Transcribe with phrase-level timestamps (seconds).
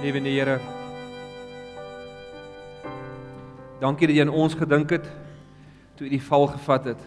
[0.00, 0.56] Lewende Here.
[3.82, 5.04] Dankie dat jy aan ons gedink het
[5.98, 7.02] toe jy die val gevat het.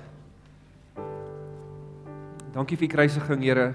[2.54, 3.72] Dankie vir die kruisiging, Here.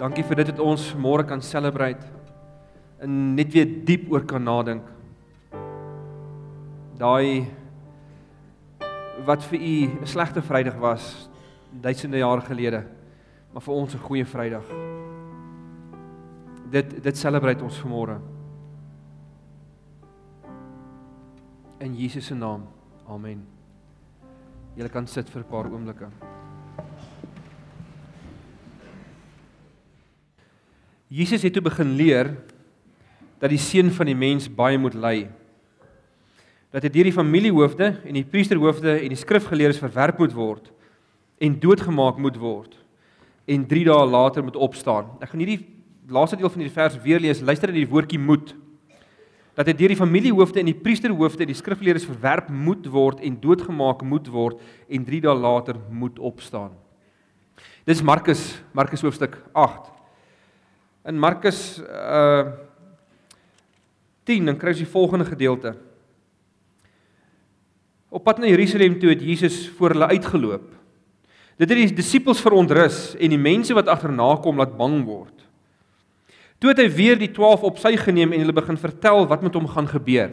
[0.00, 2.08] Dankie vir dit wat ons môre kan celebrate
[3.04, 4.88] en net weer diep oor kan nadink.
[6.96, 7.44] Daai
[9.28, 11.28] wat vir u 'n slegte Vrydag was
[11.70, 12.84] duisende jare gelede,
[13.52, 14.95] maar vir ons 'n goeie Vrydag
[16.70, 18.18] dit dit celebrate ons vanmôre.
[21.78, 22.66] In Jesus se naam.
[23.06, 23.44] Amen.
[24.76, 26.08] Julle kan sit vir 'n paar oomblikke.
[31.08, 32.36] Jesus het toe begin leer
[33.38, 35.28] dat die seun van die mens baie moet ly.
[36.72, 40.72] Dat hy deur die familiehoofde en die priesterhoofde en die skrifgeleerdes verwerp moet word
[41.38, 42.74] en doodgemaak moet word
[43.46, 45.06] en 3 dae later moet opstaan.
[45.20, 45.75] Ek gaan hierdie
[46.08, 48.54] laaste deel van hierdie vers weer lees, luister na die woordjie moet.
[49.56, 53.38] Dat hy deur die familiehoofde en die priesterhoofde en die skrifgeleerdes verwerp moet word en
[53.40, 54.60] doodgemaak moet word
[54.92, 56.74] en 3 dae later moet opstaan.
[57.88, 58.42] Dis Markus,
[58.76, 59.90] Markus hoofstuk 8.
[61.06, 62.64] In Markus uh
[64.26, 65.70] 10 dan kry jy die volgende gedeelte.
[68.10, 70.64] Op pad na Jerusalem toe het Jesus voor hulle uitgeloop.
[71.56, 75.35] Dit het die disippels verontrus en die mense wat agterna kom laat bang word.
[76.58, 79.54] Toe het hy weer die 12 op sy geneem en hulle begin vertel wat met
[79.54, 80.32] hom gaan gebeur.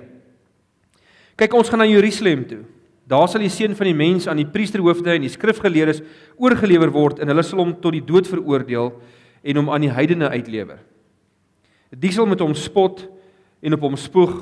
[1.35, 2.61] Kyk, ons gaan na Jerusalem toe.
[3.09, 5.99] Daar sal die seun van die mens aan die priesterhoofde en die skrifgeleerdes
[6.39, 8.93] oorgelewer word en hulle sal hom tot die dood veroordeel
[9.43, 10.79] en hom aan die heidene uitlewer.
[11.91, 13.03] Die sal met hom spot
[13.63, 14.37] en op hom spoeg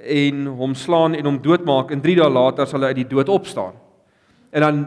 [0.00, 3.28] en hom slaan en hom doodmaak en 3 dae later sal hy uit die dood
[3.28, 3.74] opstaan.
[4.54, 4.78] En dan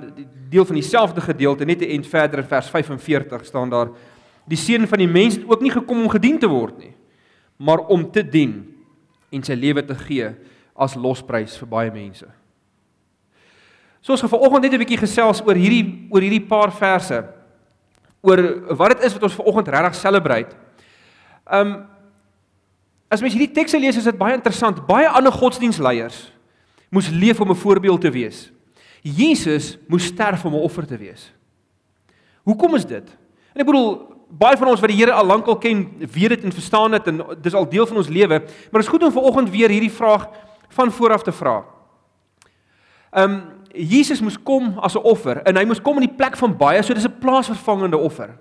[0.50, 3.90] deel van dieselfde gedeelte net 'n end verder in vers 45 staan daar
[4.50, 6.94] Die seun van die mens het ook nie gekom om gedien te word nie,
[7.58, 8.74] maar om te dien
[9.32, 10.34] en sy lewe te gee
[10.76, 12.28] as losprys vir baie mense.
[14.04, 17.24] So ons gaan vanoggend net 'n bietjie gesels oor hierdie oor hierdie paar verse
[18.22, 18.40] oor
[18.76, 20.56] wat dit is wat ons vanoggend regtig celebrate.
[21.48, 21.88] Um
[23.10, 24.88] as mens hierdie tekste lees is dit baie interessant.
[24.88, 26.34] Baie ander godsdienstleiers
[26.90, 28.52] moes leef om 'n voorbeeld te wees.
[29.02, 31.32] Jesus moes sterf om 'n offer te wees.
[32.44, 33.08] Hoekom is dit?
[33.54, 36.56] En ek bedoel baie van ons wat die Here al lankal ken, weet dit en
[36.56, 39.52] verstaan dit en dis al deel van ons lewe, maar dit is goed om vanoggend
[39.54, 40.28] weer hierdie vraag
[40.74, 41.62] van vooraf te vra.
[43.14, 46.38] Ehm um, Jesus moes kom as 'n offer en hy moes kom in die plek
[46.38, 48.38] van baie, so dis 'n plaasvervangende offer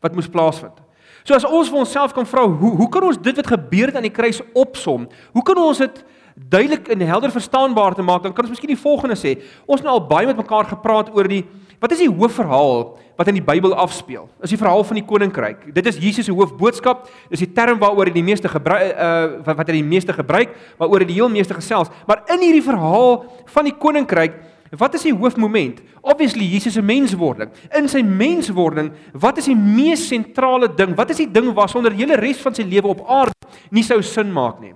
[0.00, 0.78] wat moes plaasvind.
[1.24, 3.96] So as ons vir onsself kan vra, hoe hoe kan ons dit wat gebeur het
[3.96, 5.08] aan die kruis opsom?
[5.32, 6.04] Hoe kan ons dit
[6.48, 8.22] duidelik en helder verstaanbaar te maak?
[8.22, 9.38] Dan kan ons miskien die volgende sê.
[9.66, 11.44] Ons het nou al baie met mekaar gepraat oor die
[11.78, 14.24] Wat is die hoofverhaal wat in die Bybel afspeel?
[14.42, 15.68] Is die verhaal van die koninkryk.
[15.74, 17.04] Dit is Jesus se hoofboodskap.
[17.30, 21.04] Dis die term waaroor hy die meeste gebruik uh wat hy die meeste gebruik, waaroor
[21.04, 21.90] hy die heel meeste gesels.
[22.10, 23.22] Maar in hierdie verhaal
[23.54, 24.40] van die koninkryk,
[24.78, 25.78] wat is die hoofmoment?
[26.02, 27.54] Obviously Jesus se menswording.
[27.78, 30.96] In sy menswording, wat is die mees sentrale ding?
[30.98, 34.02] Wat is die ding waarsonder die hele res van sy lewe op aarde nie sou
[34.02, 34.74] sin maak nie?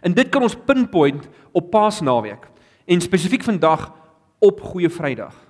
[0.00, 2.48] En dit kan ons pinpoint op Paasnaweek
[2.86, 3.88] en spesifiek vandag
[4.38, 5.46] op Goeie Vrydag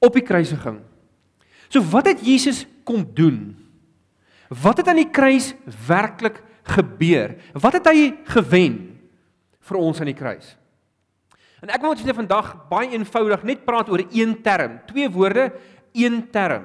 [0.00, 0.80] op die kruisiging.
[1.68, 3.52] So wat het Jesus kom doen?
[4.48, 5.52] Wat het aan die kruis
[5.86, 6.40] werklik
[6.72, 7.36] gebeur?
[7.52, 8.80] Wat het hy gewen
[9.68, 10.56] vir ons aan die kruis?
[11.60, 15.50] En ek wil met julle vandag baie eenvoudig net praat oor een term, twee woorde,
[15.92, 16.64] een term.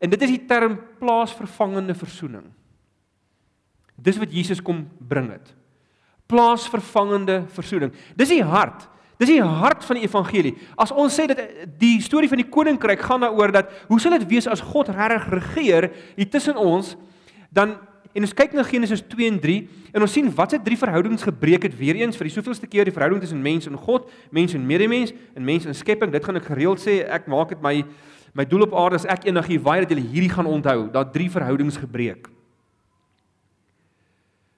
[0.00, 2.48] En dit is die term plaasvervangende verzoening.
[4.02, 5.54] Dis wat Jesus kom bring het.
[6.30, 7.92] Plaasvervangende verzoening.
[8.16, 8.88] Dis die hart
[9.20, 10.54] Dis die hart van die evangelie.
[10.80, 11.40] As ons sê dat
[11.80, 15.26] die storie van die koninkryk gaan daaroor dat hoe sal dit wees as God regtig
[15.34, 16.94] regeer hier tussen ons,
[17.52, 17.76] dan
[18.16, 19.58] en ons kyk na Genesis 2 en 3
[19.92, 22.88] en ons sien wat se drie verhoudings gebreek het weer eens vir die soveelste keer
[22.88, 26.10] die verhouding tussen mens en God, mens en medemens en mens en skepping.
[26.10, 27.02] Dit gaan ek gereeld sê.
[27.04, 27.76] Ek maak dit my
[28.32, 31.12] my doel op aarde is ek eendag hier baie dat julle hierdie gaan onthou, dat
[31.12, 32.30] drie verhoudings gebreek.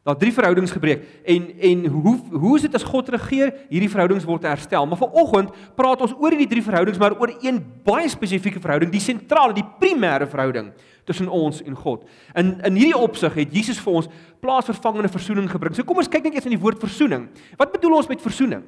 [0.02, 3.52] Daar drie verhoudings gebreek en en hoe hoe is dit as God regeer?
[3.70, 4.86] Hierdie verhoudings word herstel.
[4.86, 9.02] Maar vanoggend praat ons oor hierdie drie verhoudings, maar oor een baie spesifieke verhouding, die
[9.02, 10.72] sentrale, die primêre verhouding
[11.06, 12.02] tussen ons en God.
[12.34, 14.08] In in hierdie opsig het Jesus vir ons
[14.42, 15.76] plaasvervangende verzoening gebring.
[15.78, 17.28] So kom ons kyk net eers aan die woord verzoening.
[17.60, 18.64] Wat bedoel ons met verzoening?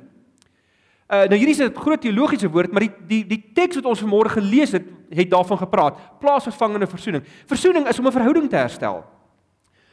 [1.10, 4.02] Uh nou hierdie is 'n groot teologiese woord, maar die die die teks wat ons
[4.06, 5.98] vanmôre gelees het, het daarvan gepraat.
[6.20, 7.24] Plaasvervangende verzoening.
[7.46, 9.04] Verzoening is om 'n verhouding te herstel.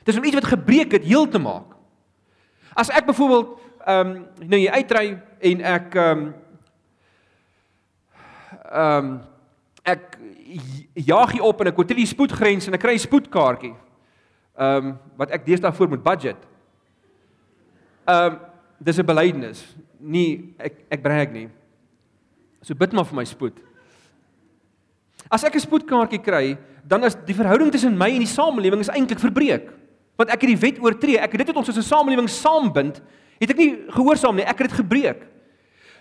[0.04, 1.76] Dis om iets wat gebreek het heel te maak.
[2.74, 5.06] As ek byvoorbeeld ehm um, nou jy uitry
[5.40, 6.34] en ek ehm um,
[8.72, 9.20] ehm um,
[9.84, 10.18] ek
[10.94, 13.74] jaag hier op en ek oortree die spoedgrens en ek kry 'n spoedkaartjie.
[14.58, 16.38] Ehm um, wat ek deesdae voor met budget.
[18.06, 18.40] Ehm um,
[18.78, 19.66] dis 'n belydenis.
[20.00, 21.50] Nie ek ek brag nie.
[22.62, 23.58] So bid maar vir my spoed.
[25.30, 28.90] As ek 'n spoedkaartjie kry, dan is die verhouding tussen my en die samelewing is
[28.90, 29.81] eintlik verbreek.
[30.22, 31.18] Want ek het die wet oortree.
[31.18, 33.02] Ek het dit wat ons as 'n samelewing saambind,
[33.42, 34.46] het ek nie gehoorsaam nie.
[34.46, 35.26] Ek het dit gebreek.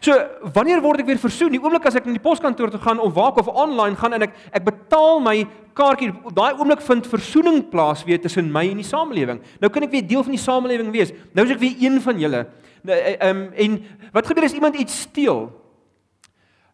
[0.00, 0.17] So,
[0.55, 1.52] wanneer word ek weer versoen?
[1.52, 4.22] Die oomblik as ek na die poskantoor toe gaan of waar of online gaan en
[4.22, 5.46] ek ek betaal my
[5.76, 9.43] kaartjie, daai oomblik vind versoening plaas weer tussen my en die samelewing.
[9.61, 11.12] Nou kan ek weer deel van die samelewing wees.
[11.37, 12.46] Nou is ek weer een van julle.
[12.82, 13.76] Nou, ehm um, en
[14.12, 15.50] wat gebeur as iemand iets steel?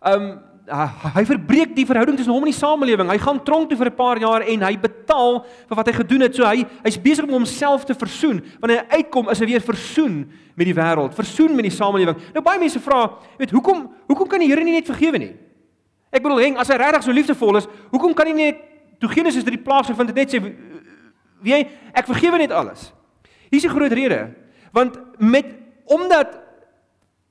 [0.03, 0.29] Ehm um,
[0.67, 3.11] hy verbreek die verhouding tussen hom en die samelewing.
[3.11, 6.21] Hy gaan tronk toe vir 'n paar jaar en hy betaal vir wat hy gedoen
[6.21, 6.35] het.
[6.35, 8.43] So hy hy's besig om homself te versoen.
[8.61, 10.27] Wanneer hy uitkom, is hy weer versoen
[10.57, 12.17] met die wêreld, versoen met die samelewing.
[12.35, 15.37] Nou baie mense vra, weet, hoekom hoekom kan die Here nie net vergewe nie?
[16.11, 18.55] Ek bedoel, heng, as hy regtig so liefdevol is, hoekom kan hy nie
[18.99, 20.41] toe Genesis drie plaas gevind het net sê
[21.43, 22.93] wie ek vergewe net alles.
[23.51, 24.35] Hier's 'n groot rede.
[24.73, 25.47] Want met
[25.85, 26.46] omdat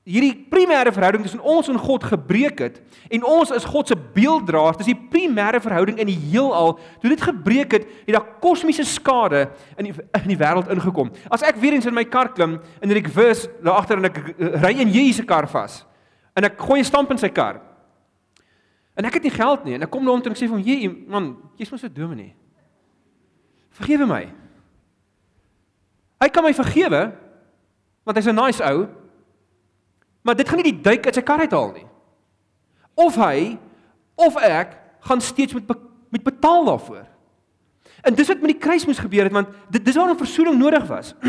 [0.06, 2.76] hierdie primêre verhouding tussen ons en God gebreek het
[3.10, 6.76] en ons is God se beelddraers, dis die primêre verhouding in die heelal.
[7.02, 9.48] Toe dit gebreek het, het daar kosmiese skade
[9.80, 11.10] in die in die wêreld ingekom.
[11.34, 14.20] As ek weer eens in my kar klim en ek vers daar agter en ek
[14.62, 15.82] ry in Jesus se kar vas
[16.38, 17.62] en ek gooi 'n stamp in sy kar.
[18.96, 20.48] En ek het nie geld nie en ek kom na hom toe en ek sê
[20.48, 22.36] vir hom: "Jy man, jy's mos 'n dominee.
[23.72, 24.30] Vergewe my."
[26.22, 27.12] Hy kan my vergewe
[28.06, 28.88] want hy's 'n nice ou.
[30.26, 31.86] Maar dit gaan nie die duik uit sy kar uithaal nie.
[32.98, 33.58] Of hy
[34.16, 34.74] of ek
[35.06, 35.70] gaan steeds met
[36.16, 37.04] met betaal daarvoor.
[38.02, 40.88] En dis wat met die kruis moes gebeur het want dit dis waarom verzoening nodig
[40.88, 41.14] was.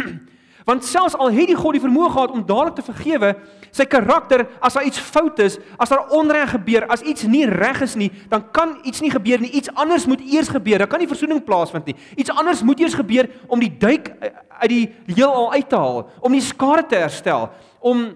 [0.66, 3.28] Want selfs al het die God die vermoë gehad om dadelik te vergewe,
[3.70, 7.84] sy karakter as daar iets fout is, as daar onreg gebeur, as iets nie reg
[7.87, 9.52] is nie, dan kan iets nie gebeur nie.
[9.54, 10.82] Iets anders moet eers gebeur.
[10.82, 11.94] Dan kan nie verzoening plaasvind nie.
[12.19, 14.10] Iets anders moet eers gebeur om die duik
[14.58, 14.82] uit die
[15.12, 17.46] heelal uit te haal, om die skade te herstel,
[17.78, 18.08] om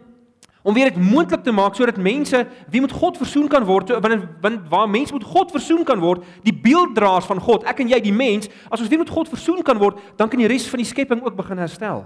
[0.62, 4.27] om weer dit moontlik te maak sodat mense wie met God versoen kan word want
[4.41, 8.01] want waar mense met God versoen kan word die beelddraers van God ek en jy
[8.05, 10.83] die mens as ons weer met God versoen kan word dan kan die res van
[10.83, 12.05] die skepping ook begin herstel.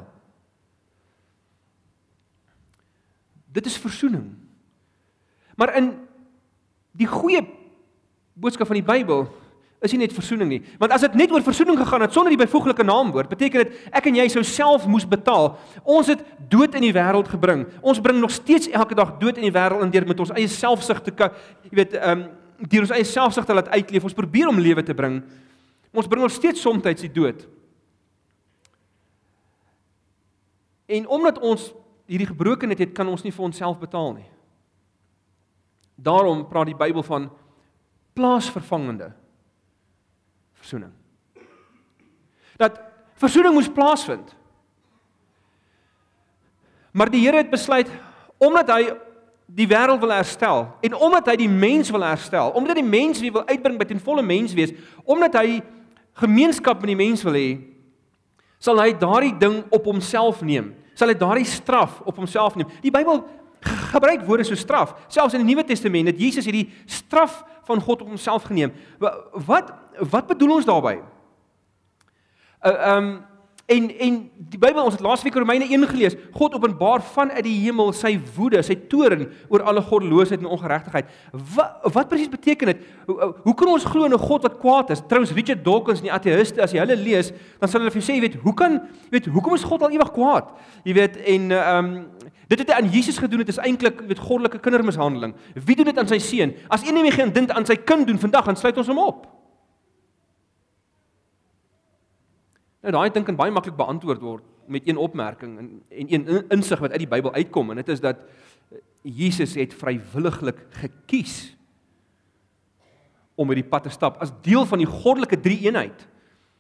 [3.55, 4.33] Dit is versoening.
[5.55, 5.93] Maar in
[6.99, 7.45] die goeie
[8.35, 9.29] boodskap van die Bybel
[9.84, 10.60] is nie net verzoening nie.
[10.81, 14.08] Want as dit net oor verzoening gegaan het sonder die byvoeglike naamwoord, beteken dit ek
[14.10, 15.52] en jy sou self moes betaal.
[15.84, 17.66] Ons het dood in die wêreld gebring.
[17.84, 20.48] Ons bring nog steeds elke dag dood in die wêreld in deur met ons eie
[20.48, 21.31] selfsug te jy
[21.70, 22.25] weet, ehm um,
[22.70, 24.04] deur ons eie selfsug te laat uitleef.
[24.06, 25.19] Ons probeer om lewe te bring.
[25.92, 27.44] Ons bring nog steeds soms die dood.
[30.86, 31.72] En omdat ons
[32.06, 34.28] hierdie gebrokenheid het, kan ons nie vir onsself betaal nie.
[35.96, 37.31] Daarom praat die Bybel van
[38.14, 39.12] plaasvervangende
[40.64, 40.93] versoening.
[42.56, 42.81] Dat
[43.20, 44.32] versoening moes plaasvind.
[46.94, 47.90] Maar die Here het besluit
[48.38, 48.94] omdat hy
[49.55, 53.32] die wêreld wil herstel en omdat hy die mens wil herstel, omdat die mens wie
[53.34, 54.72] wil uitbring by ten volle mens wees,
[55.05, 55.61] omdat hy
[56.22, 57.49] gemeenskap met die mens wil hê,
[58.62, 60.72] sal hy daardie ding op homself neem.
[60.96, 62.70] Sal hy daardie straf op homself neem.
[62.84, 63.25] Die Bybel
[63.90, 64.94] gebruik woorde so straf.
[65.12, 68.73] Selfs in die Nuwe Testament het Jesus hierdie straf van God op homself geneem.
[69.47, 69.73] Wat
[70.11, 71.01] wat bedoel ons daarmee?
[72.63, 73.25] Uh, ehm um,
[73.67, 74.17] en en
[74.53, 76.17] die Bybel ons het laasweek Romeine 1 gelees.
[76.37, 81.11] God openbaar vanuit die hemel sy woede, sy toorn oor alle goddeloosheid en ongeregtigheid.
[81.55, 82.83] Wat wat presies beteken dit?
[83.06, 85.03] Hoe, hoe kan ons glo in 'n God wat kwaad is?
[85.09, 88.15] Trouens Richard Dawkins, die ateïste, as jy hulle lees, dan sal hulle vir jou sê,
[88.17, 90.44] jy weet, hoe kan jy weet, hoekom is God al ewig kwaad?
[90.85, 92.06] Jy weet en ehm um,
[92.49, 95.35] Dit het hy aan Jesus gedoen, dit is eintlik met goddelike kindermishandeling.
[95.55, 96.53] Wie doen dit aan sy seun?
[96.69, 99.27] As een nie meer gedink aan sy kind doen vandag, dan sluit ons hom op.
[102.84, 106.81] Nou daai ding kan baie maklik beantwoord word met een opmerking en en een insig
[106.81, 108.20] wat uit die Bybel uitkom en dit is dat
[109.03, 111.56] Jesus het vrywilliglik gekies
[113.34, 116.06] om hierdie pad te stap as deel van die goddelike drie-eenheid.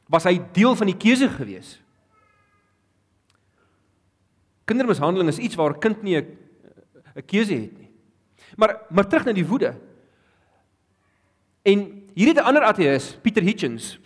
[0.08, 1.80] Was hy deel van die keuse geweest?
[4.64, 7.90] Kindermishandeling is iets waar 'n kind nie 'n keuse het nie.
[8.56, 9.76] Maar maar terug na die woede.
[11.62, 13.98] En hier het 'n ander ateïs, Pieter Hitchens,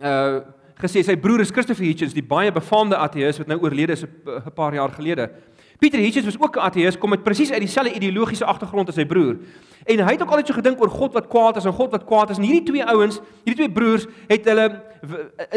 [0.00, 0.40] uh
[0.80, 4.52] gesê sy broer is Christopher Hitchens, die baie befaamde ateïs wat nou oorlede is 'n
[4.54, 5.30] paar jaar gelede.
[5.78, 9.04] Pieter Hitchens was ook 'n ateïs, kom met presies uit dieselfde ideologiese agtergrond as sy
[9.04, 9.36] broer.
[9.84, 12.04] En hy het ook altyd so gedink oor God wat kwaad is en God wat
[12.04, 12.36] kwaad is.
[12.36, 14.82] En hierdie twee ouens, hierdie twee broers, het hulle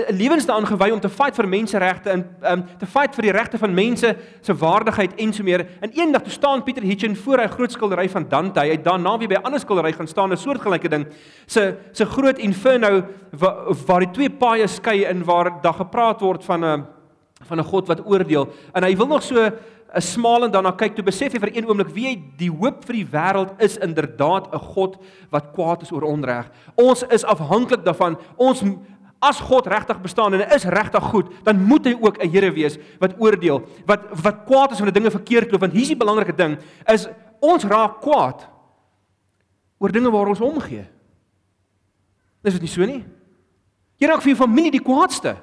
[0.07, 3.31] 'n lewens daaraan gewy om te fight vir menseregte en um, te fight vir die
[3.31, 5.65] regte van mense se waardigheid en so meer.
[5.79, 8.59] En eendag toe staan Pieter Hitchens voor 'n groot skildery van Dante.
[8.59, 11.07] Hy het daarna weer by 'n ander skildery gaan staan, 'n soortgelyke ding.
[11.45, 16.43] Se se groot inferno waar, waar die twee paaie skei en waar daar gepraat word
[16.43, 16.85] van 'n
[17.47, 18.49] van 'n God wat oordeel.
[18.73, 19.51] En hy wil nog so
[19.95, 22.99] 'n smalend daarna kyk, toe besef hy vir een oomblik wie hy die hoop vir
[22.99, 24.97] die wêreld is inderdaad 'n God
[25.31, 26.49] wat kwaad is oor onreg.
[26.75, 28.17] Ons is afhanklik daarvan.
[28.37, 28.63] Ons
[29.19, 32.51] as God regtig bestaan en hy is regtig goed, dan moet hy ook 'n Here
[32.51, 35.61] wees wat oordeel, wat wat kwaad is wanneer dinge verkeerd loop.
[35.61, 37.07] Want hier's die belangrike ding, is
[37.39, 38.47] ons raak kwaad
[39.79, 40.85] oor dinge waar ons omgee.
[42.43, 43.05] Is dit nie so nie?
[43.97, 45.35] Jy raak vir jou familie die kwaadste.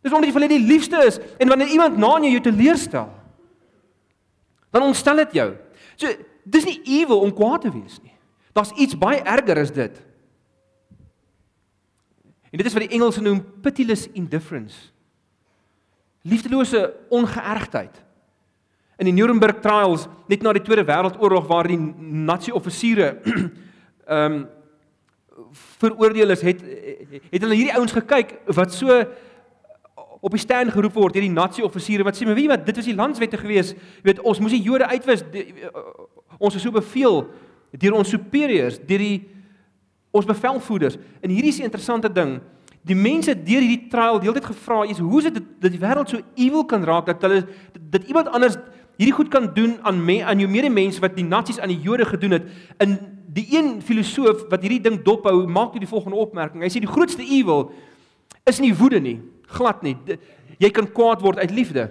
[0.00, 3.08] Dis omdat jy vir hulle die liefste is en wanneer iemand na jou jou teleurstel,
[4.70, 5.48] dan ontstel dit jou.
[5.96, 6.12] So
[6.44, 8.14] dis nie evil om kwaad te wees nie.
[8.56, 9.98] Daar's iets baie erger as dit.
[12.50, 14.90] En dit is wat die Engelse noem pitiless indifference.
[16.26, 18.02] Liefdelose ongeërgdheid.
[19.00, 23.14] In die Nuremberg trials net na die Tweede Wêreldoorlog waar die nazi-offisiere
[24.10, 24.40] ehm um,
[25.80, 26.60] veroordeel is, het
[27.32, 29.00] het hulle hierdie ouens gekyk wat so
[30.20, 32.84] op die stand geroep word deur die nazi-offisiere wat sê, "Maar wie wat, dit was
[32.84, 33.72] die landswette gewees.
[33.72, 35.22] Jy weet, ons moes die Jode uitwis.
[35.32, 35.80] Die, uh,
[36.38, 37.28] ons is so beveel
[37.70, 39.28] deur ons superieurs, deur die
[40.10, 42.40] ons bevelvoerders." En hierdie is 'n interessante ding.
[42.84, 45.80] Die mense deur hierdie trial die hele tyd gevra is, "Hoe is dit dat die
[45.80, 47.46] wêreld so ewel kan raak dat hulle
[47.90, 48.56] dat iemand anders
[48.96, 52.04] hierdie goed kan doen aan me aan jou medemens wat die nazi's aan die Jode
[52.04, 52.42] gedoen het?"
[52.78, 56.62] In die een filosoof wat hierdie ding dophou, maak die volgende opmerking.
[56.62, 57.72] Hy sê die grootste ewel
[58.44, 59.20] is nie woede nie
[59.56, 59.96] glad nie.
[60.60, 61.88] Jy kan kwaad word uit liefde.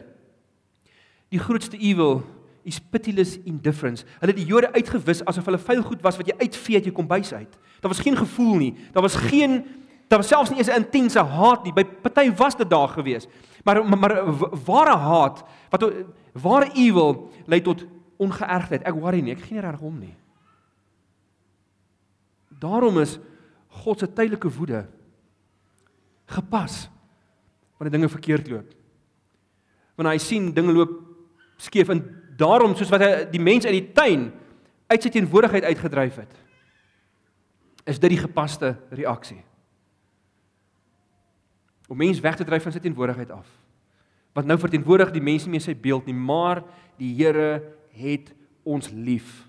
[1.33, 2.21] Die grootste ewel
[2.67, 4.05] is pitiless indifference.
[4.19, 6.95] Hulle het die Jode uitgewis asof hulle vuil goed was wat jy uitvee uit jou
[6.95, 7.59] kombuis uit.
[7.79, 8.73] Daar was geen gevoel nie.
[8.93, 9.61] Daar was geen
[10.09, 11.73] daar was selfs nie eens 'n intense haat nie.
[11.73, 13.27] By party was dit daar gewees.
[13.63, 14.15] Maar maar, maar
[14.65, 15.93] ware haat wat
[16.33, 17.85] ware ewel lei tot
[18.17, 18.83] ongeërgdheid.
[18.83, 20.15] Ek worry nie, ek gee nie reg om nie.
[22.59, 23.19] Daarom is
[23.67, 24.87] God se tydelike woede
[26.25, 26.89] gepas
[27.79, 28.73] wanneer dinge verkeerd loop.
[29.95, 30.97] Wanneer hy sien dinge loop
[31.59, 32.03] skeef en
[32.39, 34.29] daarom soos wat hy die mens uit die tuin
[34.89, 36.35] uit sy teenwoordigheid uitgedryf het,
[37.87, 39.39] is dit die gepaste reaksie.
[41.89, 43.47] Om mens weg te dryf van sy teenwoordigheid af.
[44.37, 46.61] Want nou verteenwoordig die mens nie meer sy beeld nie, maar
[46.99, 47.61] die Here
[47.95, 48.33] het
[48.67, 49.48] ons lief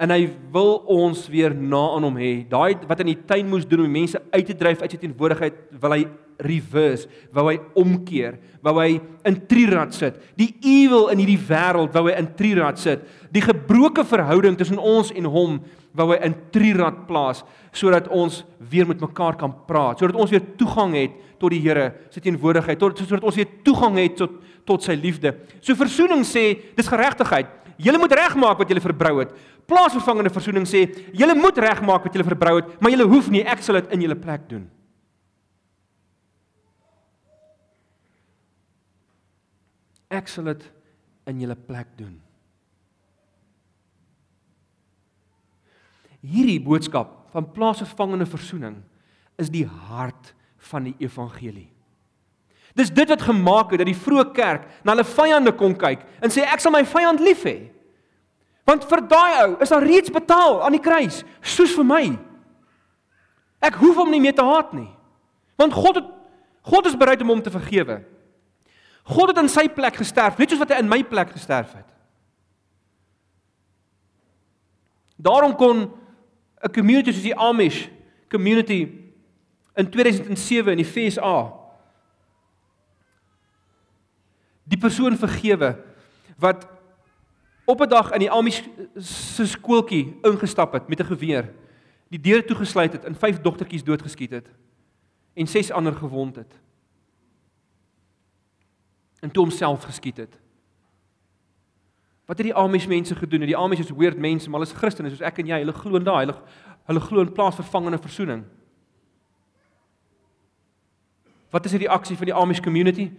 [0.00, 2.32] en hy wil ons weer na aan hom hê.
[2.48, 5.58] Daai wat in die tuin moes doen om mense uit te dryf uit sy teenwoordigheid,
[5.82, 6.04] wil hy
[6.40, 7.04] reverse,
[7.36, 8.94] wou hy omkeer, wou hy
[9.28, 10.16] in trirad sit.
[10.40, 13.04] Die evil in hierdie wêreld wou hy in trirad sit.
[13.34, 15.60] Die gebroke verhouding tussen ons en hom
[15.96, 17.44] wou hy in trirad plaas
[17.76, 18.40] sodat ons
[18.72, 22.80] weer met mekaar kan praat, sodat ons weer toegang het tot die Here se teenwoordigheid,
[22.80, 25.32] tot sodat ons weer toegang het tot tot sy liefde.
[25.64, 27.48] So verzoening sê, dis geregtigheid.
[27.80, 29.32] Julle moet regmaak wat julle verbrou het.
[29.68, 30.84] Plaasvervangende verzoening sê,
[31.16, 34.04] julle moet regmaak wat julle verbrou het, maar julle hoef nie, ek sal dit in
[34.06, 34.66] julle plek doen.
[40.10, 40.66] Ek sal dit
[41.30, 42.16] in julle plek doen.
[46.20, 48.80] Hierdie boodskap van plaasvervangende verzoening
[49.40, 50.34] is die hart
[50.70, 51.70] van die evangelie.
[52.76, 56.32] Dis dit wat gemaak het dat die vroeë kerk na hulle vyande kon kyk en
[56.32, 57.70] sê ek sal my vyand lief hê.
[58.70, 62.04] Want vir daai ou is daar reeds betaal aan die kruis, soos vir my.
[63.66, 64.88] Ek hoef hom nie meer te haat nie.
[65.58, 66.16] Want God het
[66.70, 67.96] God is bereid om hom te vergewe.
[69.10, 71.88] God het in sy plek gesterf, net soos wat hy in my plek gesterf het.
[75.16, 75.90] Daarom kon
[76.62, 77.88] 'n community soos die Amish
[78.30, 78.92] community
[79.74, 81.52] in 2007 in die FSA
[84.64, 85.74] die persoon vergewe
[86.38, 86.79] wat
[87.70, 88.62] op 'n dag in die Amish
[88.96, 91.52] se skooltjie ingestap het met 'n geweer,
[92.08, 94.48] die deur toegesluit het en vyf dogtertjies doodgeskiet het
[95.34, 96.58] en ses ander gewond het.
[99.20, 100.38] En toe homself geskiet het.
[102.26, 103.40] Wat het die Amish mense gedoen?
[103.40, 105.58] Die Amish is weird mense, maar hulle is Christene soos ek en jy.
[105.58, 106.36] Hulle glo in daai, hulle
[106.84, 108.44] hulle glo in plaasvervangende verzoening.
[111.50, 113.10] Wat is die reaksie van die Amish community?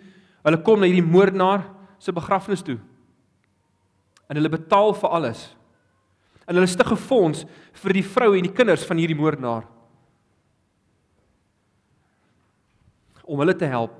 [0.43, 1.65] Hulle kom na hierdie moordenaar
[1.99, 2.79] se begrafnis toe.
[4.31, 5.43] En hulle betaal vir alles.
[6.47, 7.45] En hulle stig 'n fonds
[7.83, 9.67] vir die vrou en die kinders van hierdie moordenaar.
[13.23, 13.91] Om hulle te help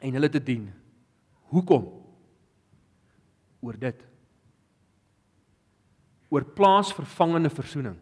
[0.00, 0.72] en hulle te dien.
[1.54, 2.02] Hoekom?
[3.62, 3.98] oor dit.
[6.32, 7.96] Oor plaasvervangende verzoening.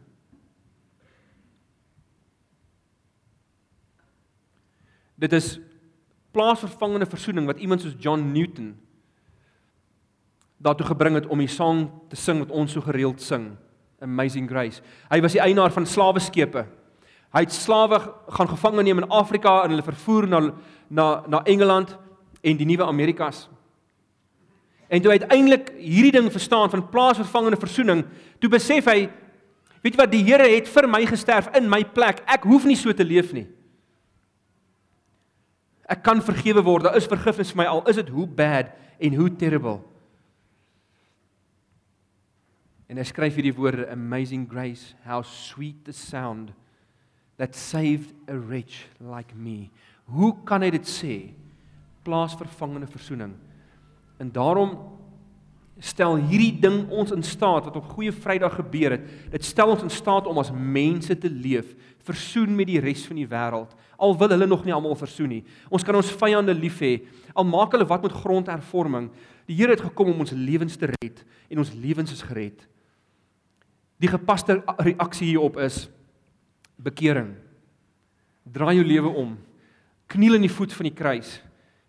[5.21, 5.59] Dit is
[6.33, 8.73] plaasvervangende verzoening wat iemand soos John Newton
[10.61, 13.55] daartoe gebring het om die sang te sing wat ons so gereeld sing,
[14.00, 14.81] Amazing Grace.
[15.11, 16.67] Hy was die eienaar van slaweskepe.
[17.31, 18.00] Hy het slawe
[18.35, 20.40] gaan gevange neem in Afrika en hulle vervoer na
[20.90, 21.93] na na Engeland
[22.43, 23.45] en die nuwe Amerikas.
[24.90, 28.02] En toe uiteindelik hierdie ding verstaan van plaasvervangende verzoening,
[28.43, 29.05] toe besef hy
[29.81, 32.25] weet jy wat die Here het vir my gesterf in my plek.
[32.26, 33.47] Ek hoef nie so te leef nie.
[35.90, 36.88] Ek kan vergewe word.
[36.88, 39.79] Daar is vergifnis vir my al is dit hoe bad en hoe terrible.
[42.90, 46.50] En hy skryf hierdie woorde amazing grace how sweet the sound
[47.38, 49.70] that saved a wretch like me.
[50.11, 51.14] Hoe kan hy dit sê?
[52.02, 53.37] Plaasvervangende verzoening.
[54.18, 54.75] En daarom
[55.80, 59.06] stel hierdie ding ons in staat wat op Goeie Vrydag gebeur het.
[59.32, 61.70] Dit stel ons in staat om as mense te leef,
[62.04, 63.70] versoen met die res van die wêreld.
[64.00, 65.40] Al wil hulle nog nie almal versoen nie.
[65.70, 66.99] Ons kan ons vyande lief hê.
[67.32, 69.09] Al maak hulle wat met grondhervorming.
[69.49, 72.66] Die Here het gekom om ons lewens te red en ons lewens is gered.
[74.00, 75.85] Die gepaste reaksie hierop is
[76.80, 77.35] bekering.
[78.49, 79.37] Draai jou lewe om.
[80.11, 81.38] Kniel in die voet van die kruis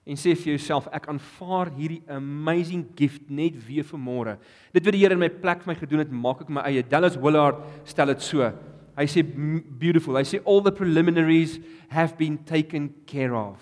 [0.01, 4.33] en sê vir jouself ek aanvaar hierdie amazing gift net weer vir môre.
[4.73, 6.81] Dit wat die Here in my plek vir my gedoen het, maak ek my eie.
[6.83, 8.49] Dallas Willard stel dit so.
[8.97, 10.17] Hy sê beautiful.
[10.19, 11.59] Hy sê all the preliminaries
[11.93, 13.61] have been taken care of.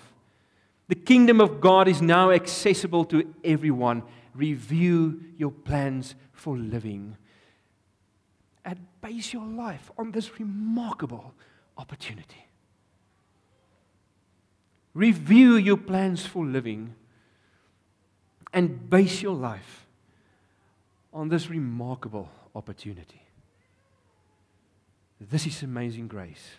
[0.88, 4.02] The kingdom of God is now accessible to everyone.
[4.34, 7.14] Review your plans for living.
[9.00, 11.34] Base your life on this remarkable
[11.76, 12.46] opportunity.
[14.94, 16.94] Review your plans for living
[18.52, 19.86] and base your life
[21.12, 23.22] on this remarkable opportunity.
[25.20, 26.56] This is amazing grace.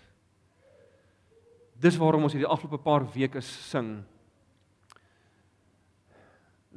[1.81, 4.03] Dis waarom ons hierdie afgelope paar weke sing.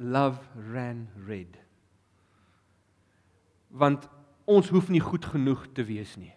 [0.01, 0.41] Love
[0.73, 1.59] ran red.
[3.69, 4.09] Want
[4.45, 6.33] ons hoef nie goed genoeg te wees nie.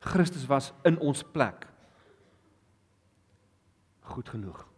[0.00, 1.66] Christus was in ons plek
[4.10, 4.69] goed genoeg.